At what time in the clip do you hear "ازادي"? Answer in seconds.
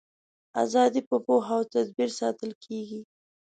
0.63-1.01